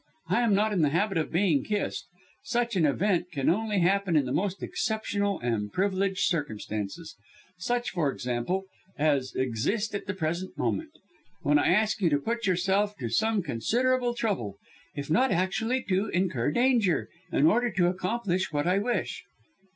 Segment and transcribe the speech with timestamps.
[0.29, 2.07] "I am not in the habit of being kissed.
[2.45, 7.15] Such an event can only happen in the most exceptional and privileged circumstances
[7.59, 8.63] such, for example,
[8.97, 10.89] as exist at the present moment,
[11.43, 14.57] when I ask you to put yourself to some considerable trouble
[14.95, 19.23] if not actually to incur danger in order to accomplish what I wish."